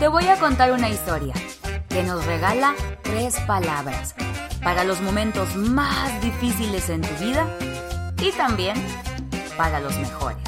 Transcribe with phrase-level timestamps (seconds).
[0.00, 1.34] Te voy a contar una historia
[1.90, 4.14] que nos regala tres palabras
[4.64, 7.46] para los momentos más difíciles en tu vida
[8.16, 8.76] y también
[9.58, 10.38] para los mejores.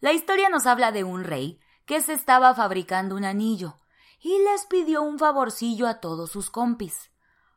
[0.00, 3.78] La historia nos habla de un rey que se estaba fabricando un anillo
[4.20, 7.10] y les pidió un favorcillo a todos sus compis.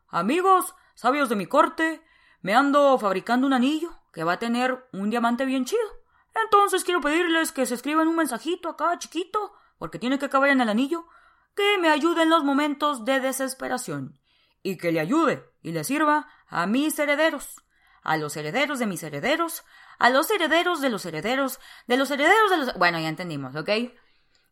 [0.08, 2.02] Amigos, sabios de mi corte,
[2.40, 5.99] me ando fabricando un anillo que va a tener un diamante bien chido.
[6.44, 10.62] Entonces quiero pedirles que se escriban un mensajito acá chiquito, porque tiene que caber en
[10.62, 11.08] el anillo,
[11.56, 14.20] que me ayude en los momentos de desesperación
[14.64, 17.56] y que le ayude y le sirva a mis herederos,
[18.02, 19.64] a los herederos de mis herederos,
[19.98, 22.74] a los herederos de los herederos, de los herederos de los...
[22.76, 23.70] Bueno, ya entendimos, ¿ok?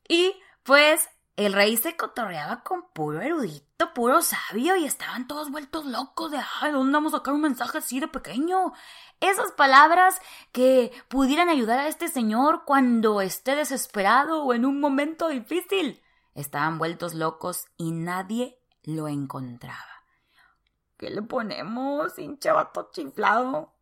[0.08, 5.86] Y pues el rey se cotorreaba con puro erudito, puro sabio, y estaban todos vueltos
[5.86, 8.74] locos de, ay, ¿dónde vamos a sacar un mensaje así de pequeño?
[9.20, 10.20] Esas palabras
[10.52, 16.02] que pudieran ayudar a este señor cuando esté desesperado o en un momento difícil.
[16.34, 20.04] Estaban vueltos locos y nadie lo encontraba.
[20.98, 23.76] ¿Qué le ponemos, hincha vato chiflado?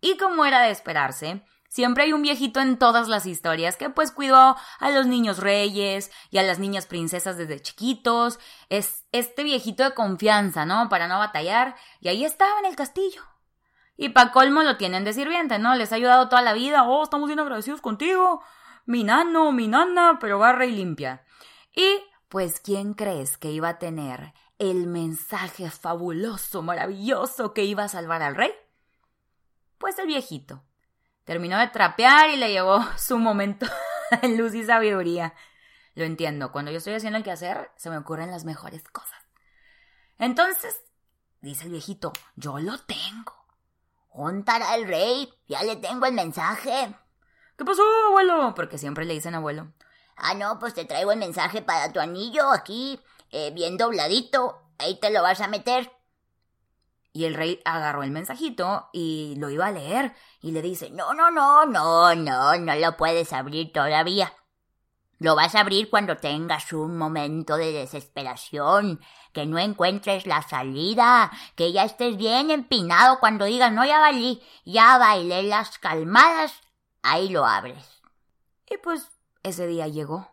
[0.00, 4.12] Y como era de esperarse, Siempre hay un viejito en todas las historias que pues
[4.12, 8.38] cuidó a los niños reyes y a las niñas princesas desde chiquitos.
[8.68, 10.90] Es este viejito de confianza, ¿no?
[10.90, 11.74] Para no batallar.
[12.02, 13.22] Y ahí estaba en el castillo.
[13.96, 15.74] Y pa' colmo lo tienen de sirviente, ¿no?
[15.74, 16.82] Les ha ayudado toda la vida.
[16.82, 18.42] Oh, estamos bien agradecidos contigo.
[18.84, 21.24] Mi nano, mi nana, pero barra y limpia.
[21.74, 27.88] Y pues, ¿quién crees que iba a tener el mensaje fabuloso, maravilloso que iba a
[27.88, 28.52] salvar al rey?
[29.78, 30.62] Pues el viejito.
[31.24, 33.66] Terminó de trapear y le llegó su momento
[34.22, 35.34] de luz y sabiduría.
[35.94, 39.18] Lo entiendo, cuando yo estoy haciendo el quehacer, se me ocurren las mejores cosas.
[40.18, 40.82] Entonces,
[41.40, 43.34] dice el viejito, yo lo tengo.
[44.08, 46.94] Juntará el rey, ya le tengo el mensaje.
[47.56, 48.54] ¿Qué pasó, abuelo?
[48.54, 49.72] Porque siempre le dicen abuelo.
[50.16, 53.00] Ah, no, pues te traigo el mensaje para tu anillo aquí,
[53.30, 54.62] eh, bien dobladito.
[54.78, 55.90] Ahí te lo vas a meter.
[57.12, 61.12] Y el rey agarró el mensajito y lo iba a leer y le dice, no,
[61.12, 64.32] no, no, no, no, no lo puedes abrir todavía.
[65.18, 69.00] Lo vas a abrir cuando tengas un momento de desesperación,
[69.32, 74.42] que no encuentres la salida, que ya estés bien empinado cuando digas, no, ya valí,
[74.64, 76.60] ya bailé las calmadas,
[77.02, 78.02] ahí lo abres.
[78.68, 79.12] Y pues
[79.42, 80.28] ese día llegó.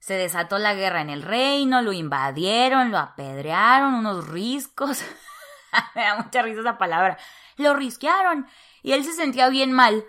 [0.00, 5.02] Se desató la guerra en el reino, lo invadieron, lo apedrearon, unos riscos.
[5.94, 7.18] Me da mucha risa esa palabra.
[7.56, 8.46] Lo risquearon
[8.82, 10.04] y él se sentía bien mal.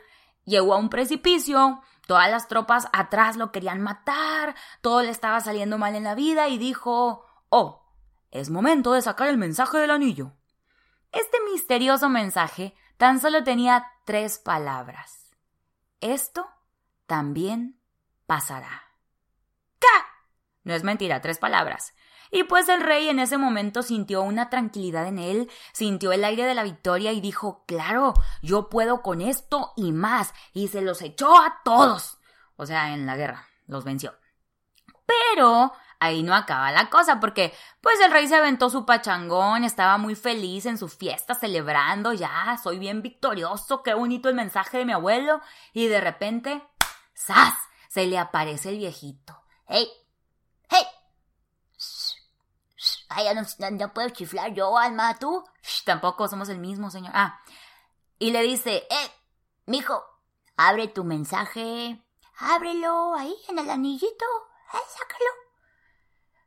[0.45, 5.77] Llegó a un precipicio, todas las tropas atrás lo querían matar, todo le estaba saliendo
[5.77, 7.81] mal en la vida y dijo, oh,
[8.31, 10.33] es momento de sacar el mensaje del anillo.
[11.11, 15.35] Este misterioso mensaje tan solo tenía tres palabras.
[15.99, 16.49] Esto
[17.05, 17.79] también
[18.25, 18.83] pasará.
[19.79, 19.87] ¿Qué?
[20.63, 21.93] No es mentira, tres palabras.
[22.31, 26.45] Y pues el rey en ese momento sintió una tranquilidad en él, sintió el aire
[26.45, 31.01] de la victoria y dijo, claro, yo puedo con esto y más, y se los
[31.01, 32.19] echó a todos.
[32.55, 34.15] O sea, en la guerra, los venció.
[35.05, 39.97] Pero ahí no acaba la cosa, porque pues el rey se aventó su pachangón, estaba
[39.97, 44.85] muy feliz en su fiesta, celebrando, ya, soy bien victorioso, qué bonito el mensaje de
[44.85, 45.41] mi abuelo,
[45.73, 46.63] y de repente,
[47.15, 47.55] ¡zas!
[47.91, 49.43] se le aparece el viejito.
[49.67, 49.85] ¡Hey!
[50.69, 50.85] ¡Hey!
[53.13, 55.43] Ay, ya no, puedo chiflar yo, Alma, ¿tú?
[55.85, 57.11] tampoco somos el mismo, señor.
[57.13, 57.41] Ah,
[58.17, 59.11] y le dice, eh,
[59.65, 60.01] mijo,
[60.55, 62.01] abre tu mensaje,
[62.37, 64.25] ábrelo ahí en el anillito,
[64.73, 65.31] eh, sácalo.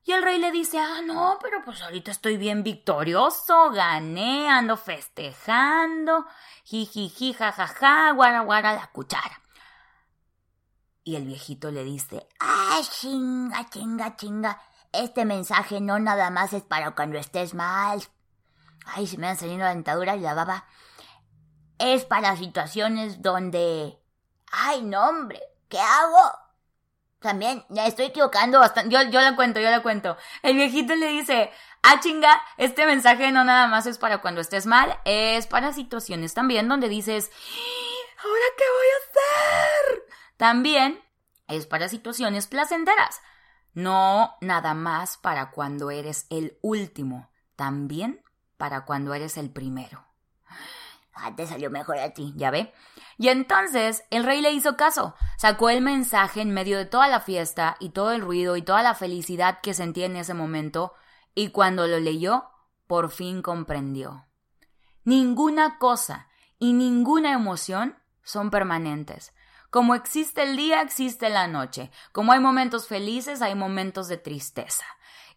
[0.07, 4.77] Y el rey le dice, ah, no, pero pues ahorita estoy bien victorioso, gané, ando
[4.77, 6.27] festejando,
[6.65, 9.41] jijiji, jajaja, guara, guara, la cuchara.
[11.03, 14.63] Y el viejito le dice, ah, chinga, chinga, chinga,
[14.95, 18.03] este mensaje no nada más es para cuando estés mal.
[18.87, 20.67] Ay, se me han salido la dentadura y la baba.
[21.79, 23.99] Es para situaciones donde...
[24.53, 26.39] Ay, no, hombre, ¿qué hago?
[27.19, 28.95] También, ya estoy equivocando bastante.
[28.95, 30.17] Yo, yo la cuento, yo la cuento.
[30.43, 31.51] El viejito le dice,
[31.83, 36.35] ah, chinga, este mensaje no nada más es para cuando estés mal, es para situaciones
[36.35, 37.31] también donde dices,
[38.19, 40.03] ¿ahora qué voy a hacer?
[40.37, 41.03] También
[41.49, 43.21] es para situaciones placenteras.
[43.75, 48.23] No nada más para cuando eres el último, también
[48.57, 50.07] para cuando eres el primero.
[51.13, 52.73] Ah, te salió mejor a ti, ¿ya ve?
[53.19, 57.21] Y entonces el rey le hizo caso, sacó el mensaje en medio de toda la
[57.21, 60.95] fiesta y todo el ruido y toda la felicidad que sentía en ese momento,
[61.35, 62.51] y cuando lo leyó,
[62.87, 64.27] por fin comprendió.
[65.05, 66.29] Ninguna cosa
[66.59, 69.33] y ninguna emoción son permanentes
[69.75, 71.91] Como existe el día, existe la noche.
[72.13, 74.85] Como hay momentos felices, hay momentos de tristeza.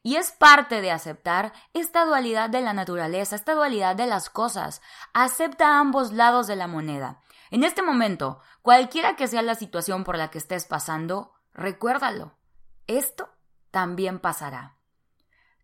[0.04, 4.84] Y es parte de aceptar esta dualidad de la naturaleza, esta dualidad de las cosas.
[5.12, 7.20] Acepta ambos lados de la moneda.
[7.50, 12.38] En este momento, cualquiera que sea la situación por la que estés pasando, recuérdalo.
[12.86, 13.30] Esto
[13.72, 14.78] también pasará.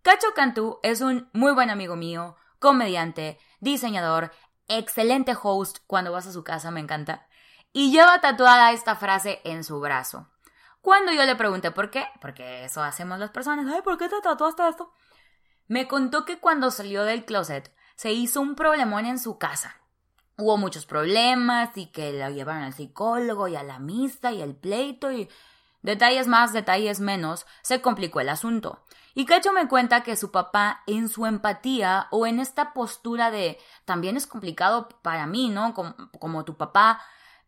[0.02, 4.32] Cacho Cantú es un muy buen amigo mío, comediante, diseñador,
[4.68, 7.28] excelente host cuando vas a su casa, me encanta,
[7.74, 10.30] y lleva tatuada esta frase en su brazo.
[10.82, 14.22] Cuando yo le pregunté por qué, porque eso hacemos las personas, ay, ¿por qué te
[14.22, 14.94] tatuaste esto?
[15.68, 19.78] Me contó que cuando salió del closet se hizo un problemón en su casa.
[20.38, 24.56] Hubo muchos problemas y que lo llevaron al psicólogo y a la misa y el
[24.56, 25.30] pleito y
[25.82, 28.84] detalles más, detalles menos, se complicó el asunto.
[29.16, 33.60] Y Cacho me cuenta que su papá, en su empatía o en esta postura de
[33.86, 35.74] también es complicado para mí, ¿no?
[35.74, 37.00] Como, como tu papá,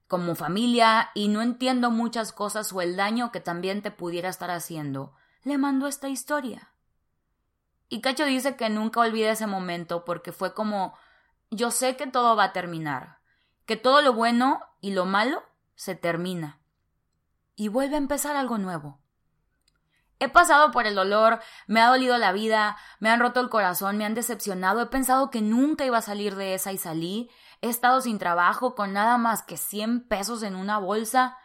[0.07, 4.51] como familia y no entiendo muchas cosas o el daño que también te pudiera estar
[4.51, 5.13] haciendo,
[5.43, 6.71] le mandó esta historia.
[7.89, 10.95] Y Cacho dice que nunca olvida ese momento porque fue como
[11.51, 13.19] yo sé que todo va a terminar,
[13.65, 15.43] que todo lo bueno y lo malo
[15.75, 16.59] se termina.
[17.55, 18.99] Y vuelve a empezar algo nuevo.
[20.19, 23.97] He pasado por el dolor, me ha dolido la vida, me han roto el corazón,
[23.97, 27.29] me han decepcionado, he pensado que nunca iba a salir de esa y salí,
[27.61, 31.37] He estado sin trabajo con nada más que 100 pesos en una bolsa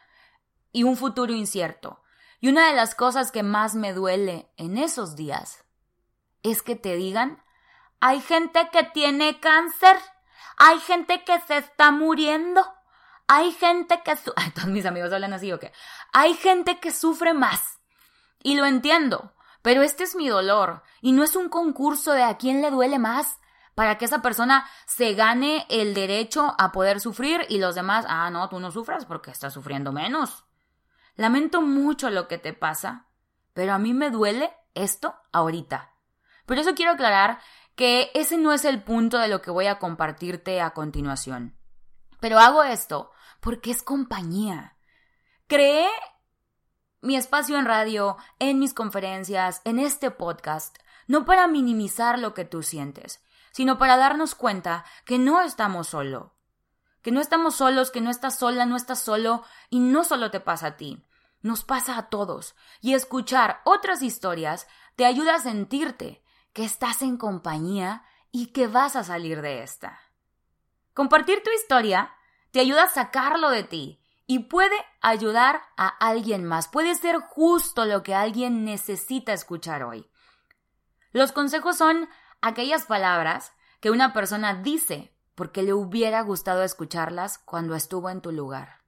[0.73, 2.03] y un futuro incierto.
[2.41, 5.65] Y una de las cosas que más me duele en esos días
[6.43, 7.43] es que te digan,
[8.01, 9.97] hay gente que tiene cáncer,
[10.57, 12.67] hay gente que se está muriendo,
[13.27, 14.17] hay gente que...
[14.55, 15.73] todos mis amigos hablan así o qué.
[16.12, 17.81] Hay gente que sufre más.
[18.43, 22.39] Y lo entiendo, pero este es mi dolor y no es un concurso de a
[22.39, 23.40] quién le duele más
[23.81, 28.29] para que esa persona se gane el derecho a poder sufrir y los demás, ah,
[28.29, 30.44] no, tú no sufras porque estás sufriendo menos.
[31.17, 33.06] Lamento mucho lo que te pasa,
[33.55, 35.94] pero a mí me duele esto ahorita.
[36.44, 37.41] Por eso quiero aclarar
[37.75, 41.56] que ese no es el punto de lo que voy a compartirte a continuación.
[42.21, 44.76] Pero hago esto porque es compañía.
[45.47, 45.88] Creé
[47.00, 50.76] mi espacio en radio, en mis conferencias, en este podcast,
[51.06, 56.35] no para minimizar lo que tú sientes, sino para darnos cuenta que no estamos solo,
[57.02, 60.41] que no estamos solos, que no estás sola, no estás solo, y no solo te
[60.41, 61.05] pasa a ti,
[61.43, 64.67] nos pasa a todos, y escuchar otras historias
[64.97, 70.00] te ayuda a sentirte que estás en compañía y que vas a salir de esta.
[70.94, 72.14] Compartir tu historia
[72.50, 77.85] te ayuda a sacarlo de ti y puede ayudar a alguien más, puede ser justo
[77.85, 80.08] lo que alguien necesita escuchar hoy.
[81.12, 82.08] Los consejos son
[82.41, 88.33] aquellas palabras que una persona dice porque le hubiera gustado escucharlas cuando estuvo en tu
[88.33, 88.81] lugar.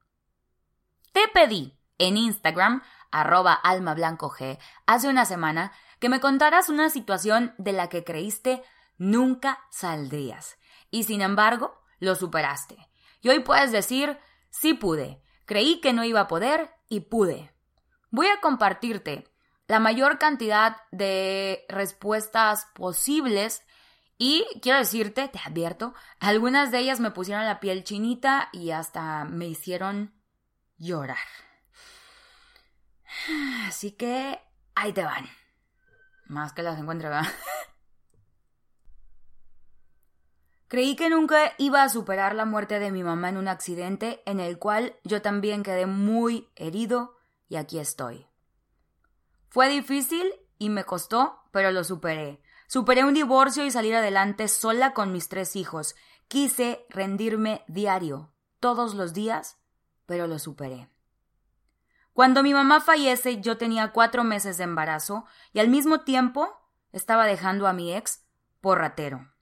[1.12, 7.72] Te pedí en Instagram, arroba almablancoG, hace una semana, que me contaras una situación de
[7.72, 8.62] la que creíste
[8.98, 10.58] nunca saldrías.
[10.90, 12.76] Y sin embargo, lo superaste.
[13.20, 14.18] Y hoy puedes decir,
[14.50, 17.54] sí pude, creí que no iba a poder y pude.
[18.10, 19.31] Voy a compartirte
[19.72, 23.64] la mayor cantidad de respuestas posibles
[24.18, 29.24] y quiero decirte, te advierto, algunas de ellas me pusieron la piel chinita y hasta
[29.24, 30.12] me hicieron
[30.76, 31.16] llorar.
[33.66, 34.38] Así que
[34.74, 35.26] ahí te van.
[36.26, 37.32] Más que las encuentre, ¿verdad?
[40.68, 44.38] Creí que nunca iba a superar la muerte de mi mamá en un accidente en
[44.38, 47.16] el cual yo también quedé muy herido
[47.48, 48.26] y aquí estoy.
[49.52, 52.40] Fue difícil y me costó, pero lo superé.
[52.68, 55.94] Superé un divorcio y salir adelante sola con mis tres hijos.
[56.26, 59.58] Quise rendirme diario, todos los días,
[60.06, 60.88] pero lo superé.
[62.14, 66.48] Cuando mi mamá fallece yo tenía cuatro meses de embarazo y al mismo tiempo
[66.90, 68.24] estaba dejando a mi ex
[68.62, 69.34] por ratero.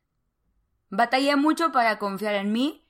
[0.88, 2.84] Batallé mucho para confiar en mí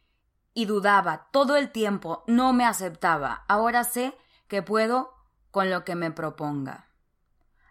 [0.54, 3.44] y dudaba todo el tiempo, no me aceptaba.
[3.46, 4.16] Ahora sé
[4.48, 5.12] que puedo
[5.50, 6.89] con lo que me proponga.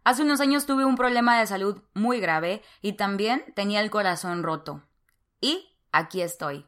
[0.03, 4.43] Hace unos años tuve un problema de salud muy grave y también tenía el corazón
[4.43, 4.83] roto.
[5.41, 6.65] Y aquí estoy.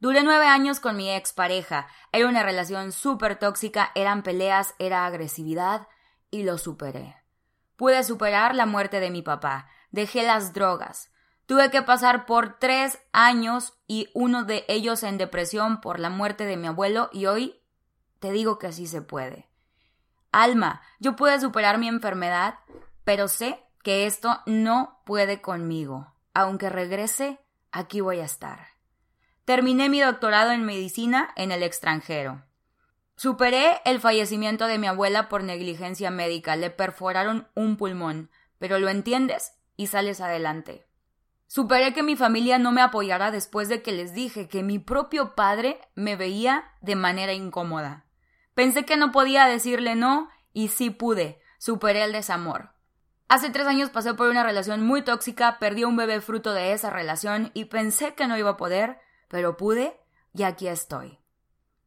[0.00, 1.86] Duré nueve años con mi expareja.
[2.12, 5.88] Era una relación súper tóxica, eran peleas, era agresividad
[6.30, 7.16] y lo superé.
[7.76, 9.68] Pude superar la muerte de mi papá.
[9.90, 11.10] Dejé las drogas.
[11.46, 16.44] Tuve que pasar por tres años y uno de ellos en depresión por la muerte
[16.44, 17.60] de mi abuelo y hoy
[18.18, 19.48] te digo que así se puede.
[20.42, 22.58] Alma, yo puedo superar mi enfermedad,
[23.04, 26.12] pero sé que esto no puede conmigo.
[26.32, 27.38] Aunque regrese,
[27.70, 28.66] aquí voy a estar.
[29.44, 32.42] Terminé mi doctorado en medicina en el extranjero.
[33.14, 36.56] Superé el fallecimiento de mi abuela por negligencia médica.
[36.56, 40.84] Le perforaron un pulmón, pero lo entiendes y sales adelante.
[41.46, 45.36] Superé que mi familia no me apoyara después de que les dije que mi propio
[45.36, 48.03] padre me veía de manera incómoda.
[48.54, 51.40] Pensé que no podía decirle no y sí pude.
[51.58, 52.70] Superé el desamor.
[53.28, 56.90] Hace tres años pasé por una relación muy tóxica, perdí un bebé fruto de esa
[56.90, 59.98] relación y pensé que no iba a poder, pero pude
[60.34, 61.18] y aquí estoy.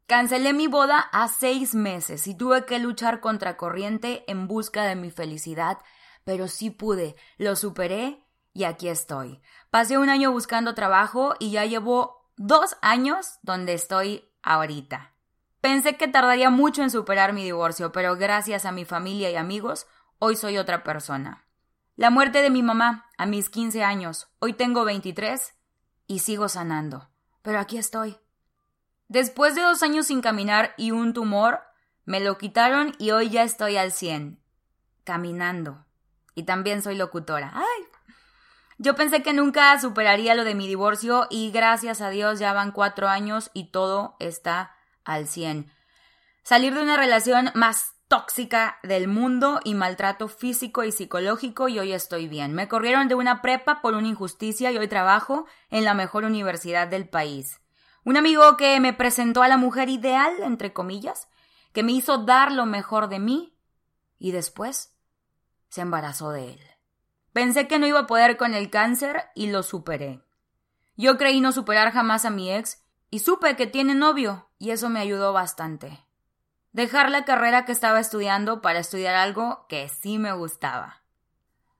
[0.07, 4.95] Cancelé mi boda a seis meses y tuve que luchar contra corriente en busca de
[4.95, 5.77] mi felicidad,
[6.23, 9.41] pero sí pude, lo superé y aquí estoy.
[9.69, 15.13] Pasé un año buscando trabajo y ya llevo dos años donde estoy ahorita.
[15.61, 19.87] Pensé que tardaría mucho en superar mi divorcio, pero gracias a mi familia y amigos,
[20.19, 21.45] hoy soy otra persona.
[21.95, 25.55] La muerte de mi mamá a mis 15 años, hoy tengo 23
[26.05, 27.09] y sigo sanando,
[27.41, 28.17] pero aquí estoy.
[29.07, 31.61] Después de dos años sin caminar y un tumor,
[32.05, 34.39] me lo quitaron y hoy ya estoy al 100,
[35.03, 35.85] caminando.
[36.35, 37.51] Y también soy locutora.
[37.55, 37.83] ¡Ay!
[38.77, 42.71] Yo pensé que nunca superaría lo de mi divorcio y gracias a Dios ya van
[42.71, 44.76] cuatro años y todo está
[45.07, 45.71] al 100.
[46.43, 51.91] Salir de una relación más tóxica del mundo y maltrato físico y psicológico y hoy
[51.93, 52.53] estoy bien.
[52.53, 56.87] Me corrieron de una prepa por una injusticia y hoy trabajo en la mejor universidad
[56.87, 57.59] del país.
[58.03, 61.27] Un amigo que me presentó a la mujer ideal, entre comillas,
[61.73, 63.57] que me hizo dar lo mejor de mí
[64.17, 64.95] y después
[65.67, 66.61] se embarazó de él.
[67.33, 70.21] Pensé que no iba a poder con el cáncer y lo superé.
[70.95, 74.89] Yo creí no superar jamás a mi ex y supe que tiene novio y eso
[74.89, 76.03] me ayudó bastante.
[76.71, 81.01] Dejar la carrera que estaba estudiando para estudiar algo que sí me gustaba.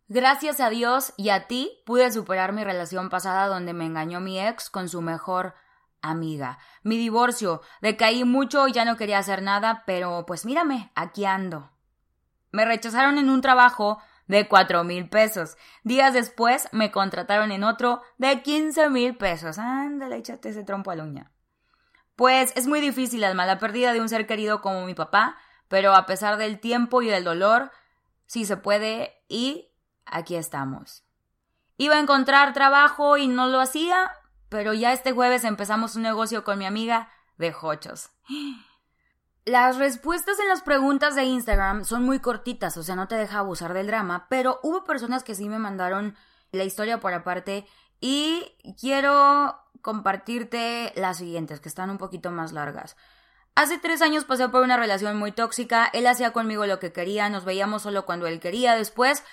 [0.08, 4.40] Gracias a Dios y a ti pude superar mi relación pasada donde me engañó mi
[4.40, 5.54] ex con su mejor
[6.02, 6.60] amiga.
[6.84, 11.72] Mi divorcio, decaí mucho y ya no quería hacer nada, pero pues mírame, aquí ando.
[12.52, 15.58] Me rechazaron en un trabajo de cuatro mil pesos.
[15.84, 19.58] Días después me contrataron en otro de quince mil pesos.
[19.58, 21.32] Ándale, échate ese trompo a uña.
[22.18, 25.94] Pues es muy difícil, Alma, la pérdida de un ser querido como mi papá, pero
[25.94, 27.72] a pesar del tiempo y del dolor,
[28.26, 29.70] sí se puede y
[30.04, 31.04] aquí estamos.
[31.78, 34.10] Iba a encontrar trabajo y no lo hacía,
[34.50, 38.10] pero ya este jueves empezamos un negocio con mi amiga de Jochos.
[39.46, 43.40] Las respuestas en las preguntas de Instagram son muy cortitas, o sea, no te deja
[43.40, 46.18] abusar del drama, pero hubo personas que sí me mandaron
[46.52, 47.66] la historia por aparte
[48.02, 52.96] y quiero compartirte las siguientes, que están un poquito más largas.
[53.56, 57.30] Hace tres años pasé por una relación muy tóxica, él hacía conmigo lo que quería,
[57.30, 59.24] nos veíamos solo cuando él quería, después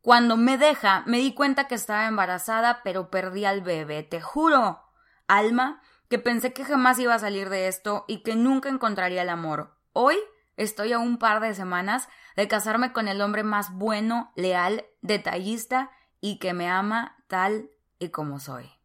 [0.00, 4.02] cuando me deja, me di cuenta que estaba embarazada, pero perdí al bebé.
[4.02, 4.80] Te juro,
[5.28, 9.28] Alma, que pensé que jamás iba a salir de esto y que nunca encontraría el
[9.28, 9.76] amor.
[9.92, 10.16] Hoy
[10.56, 15.90] estoy a un par de semanas de casarme con el hombre más bueno, leal, detallista
[16.20, 18.79] y que me ama tal y como soy.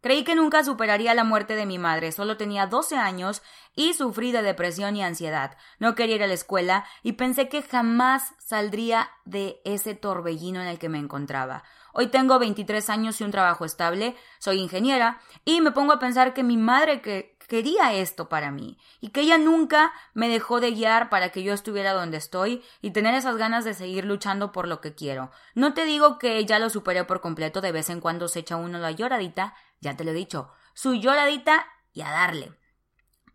[0.00, 3.42] Creí que nunca superaría la muerte de mi madre, solo tenía 12 años
[3.76, 5.56] y sufrí de depresión y ansiedad.
[5.78, 10.68] No quería ir a la escuela y pensé que jamás saldría de ese torbellino en
[10.68, 11.64] el que me encontraba.
[11.92, 16.34] Hoy tengo 23 años y un trabajo estable, soy ingeniera y me pongo a pensar
[16.34, 20.70] que mi madre que quería esto para mí y que ella nunca me dejó de
[20.70, 24.68] guiar para que yo estuviera donde estoy y tener esas ganas de seguir luchando por
[24.68, 25.32] lo que quiero.
[25.56, 28.54] No te digo que ya lo superé por completo, de vez en cuando se echa
[28.54, 32.52] uno la lloradita, ya te lo he dicho, su lloradita y a darle.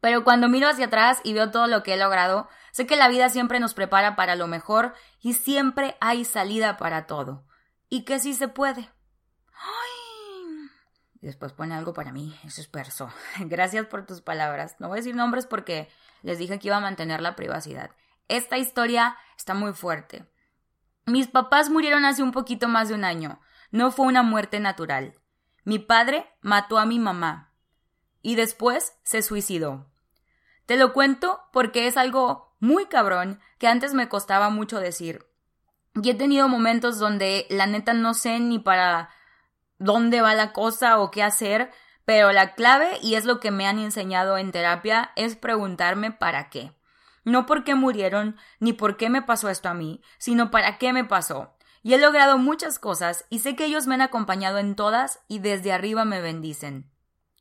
[0.01, 3.07] Pero cuando miro hacia atrás y veo todo lo que he logrado, sé que la
[3.07, 7.43] vida siempre nos prepara para lo mejor y siempre hay salida para todo.
[7.89, 8.91] Y que sí se puede.
[9.51, 10.69] ¡Ay!
[11.21, 13.09] Después pone algo para mí, eso es perso.
[13.39, 14.75] Gracias por tus palabras.
[14.77, 15.89] No voy a decir nombres porque
[16.21, 17.89] les dije que iba a mantener la privacidad.
[18.27, 20.25] Esta historia está muy fuerte.
[21.07, 23.39] Mis papás murieron hace un poquito más de un año.
[23.71, 25.15] No fue una muerte natural.
[25.65, 27.51] Mi padre mató a mi mamá
[28.21, 29.87] y después se suicidó.
[30.67, 35.25] Te lo cuento porque es algo muy cabrón que antes me costaba mucho decir.
[35.95, 39.09] Y he tenido momentos donde la neta no sé ni para
[39.79, 41.71] dónde va la cosa o qué hacer,
[42.05, 46.51] pero la clave, y es lo que me han enseñado en terapia, es preguntarme para
[46.51, 46.73] qué.
[47.23, 50.93] No por qué murieron, ni por qué me pasó esto a mí, sino para qué
[50.93, 51.54] me pasó
[51.85, 55.37] y he logrado muchas cosas y sé que ellos me han acompañado en todas y
[55.37, 56.89] desde arriba me bendicen.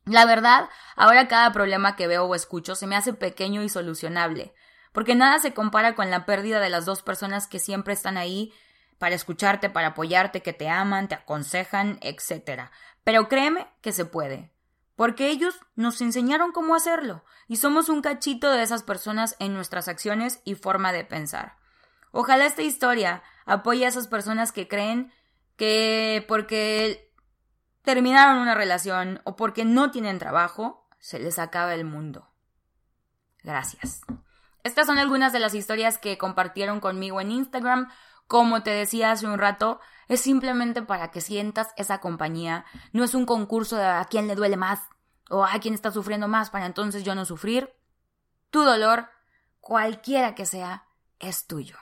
[0.05, 4.53] La verdad, ahora cada problema que veo o escucho se me hace pequeño y solucionable,
[4.91, 8.53] porque nada se compara con la pérdida de las dos personas que siempre están ahí
[8.99, 12.69] para escucharte, para apoyarte, que te aman, te aconsejan, etc.
[13.03, 14.51] Pero créeme que se puede.
[14.95, 19.87] porque ellos nos enseñaron cómo hacerlo y somos un cachito de esas personas en nuestras
[19.87, 21.57] acciones y forma de pensar.
[22.11, 25.11] Ojalá esta historia apoye a esas personas que creen
[25.55, 27.13] que porque
[27.83, 32.27] terminaron una relación o porque no tienen trabajo, se les acaba el mundo.
[33.43, 34.01] Gracias.
[34.63, 37.89] Estas son algunas de las historias que compartieron conmigo en Instagram.
[38.27, 42.65] Como te decía hace un rato, es simplemente para que sientas esa compañía.
[42.91, 44.79] No es un concurso de a quién le duele más
[45.29, 47.71] o a quién está sufriendo más para entonces yo no sufrir.
[48.49, 49.09] Tu dolor,
[49.59, 50.87] cualquiera que sea,
[51.19, 51.77] es tuyo.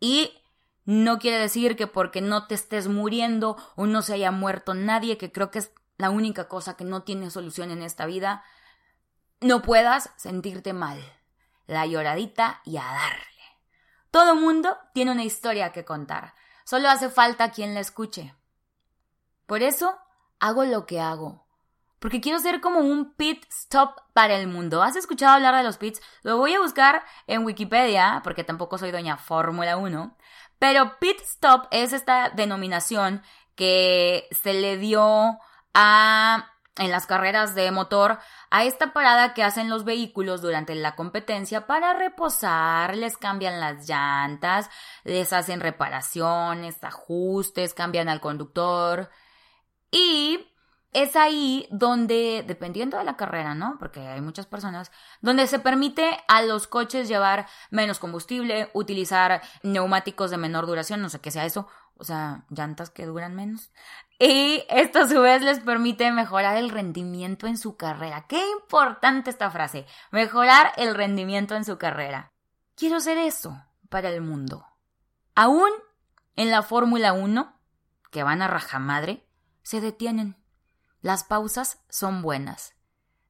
[0.00, 0.42] Y
[0.84, 5.18] no quiere decir que porque no te estés muriendo o no se haya muerto nadie,
[5.18, 8.44] que creo que es la única cosa que no tiene solución en esta vida,
[9.40, 11.00] no puedas sentirte mal
[11.66, 13.24] la lloradita y a darle.
[14.10, 16.34] Todo mundo tiene una historia que contar.
[16.64, 18.34] Solo hace falta quien la escuche.
[19.46, 19.98] Por eso
[20.40, 21.44] hago lo que hago.
[21.98, 24.82] Porque quiero ser como un pit stop para el mundo.
[24.82, 26.02] ¿Has escuchado hablar de los pits?
[26.22, 30.16] Lo voy a buscar en Wikipedia, porque tampoco soy doña Fórmula 1.
[30.58, 33.22] Pero pit stop es esta denominación
[33.54, 35.38] que se le dio
[35.74, 38.18] a en las carreras de motor
[38.50, 43.88] a esta parada que hacen los vehículos durante la competencia para reposar, les cambian las
[43.88, 44.70] llantas,
[45.04, 49.10] les hacen reparaciones, ajustes, cambian al conductor
[49.90, 50.53] y
[50.94, 53.76] es ahí donde, dependiendo de la carrera, ¿no?
[53.78, 60.30] Porque hay muchas personas, donde se permite a los coches llevar menos combustible, utilizar neumáticos
[60.30, 63.70] de menor duración, no sé qué sea eso, o sea, llantas que duran menos.
[64.18, 68.26] Y esto a su vez les permite mejorar el rendimiento en su carrera.
[68.28, 72.32] Qué importante esta frase, mejorar el rendimiento en su carrera.
[72.76, 74.66] Quiero ser eso para el mundo.
[75.34, 75.70] Aún
[76.36, 77.52] en la Fórmula 1,
[78.10, 79.26] que van a rajamadre,
[79.62, 80.36] se detienen.
[81.04, 82.72] Las pausas son buenas.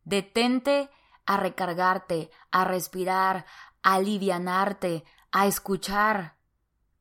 [0.04, 0.90] Detente
[1.26, 3.46] a recargarte, a respirar,
[3.82, 6.36] a alivianarte, a escuchar,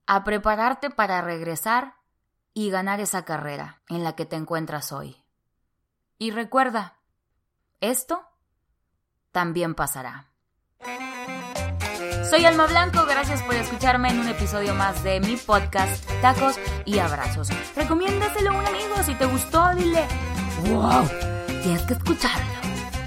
[0.07, 1.97] a prepararte para regresar
[2.55, 5.23] y ganar esa carrera en la que te encuentras hoy.
[6.17, 6.97] Y recuerda,
[7.79, 8.27] esto
[9.31, 10.31] también pasará.
[12.31, 16.97] Soy Alma Blanco, gracias por escucharme en un episodio más de mi podcast Tacos y
[16.97, 17.49] Abrazos.
[17.75, 20.07] Recomiéndaselo a un amigo si te gustó, dile,
[20.69, 21.07] wow,
[21.61, 22.53] tienes que escucharlo.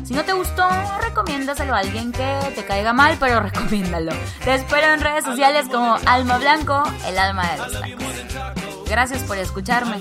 [0.04, 0.68] Si no te gustó,
[1.02, 4.12] recomiéndaselo a alguien que te caiga mal, pero recomiéndalo.
[4.44, 8.88] Te espero en redes sociales como Alma Blanco, el alma de los tacos.
[8.88, 9.98] Gracias por escucharme.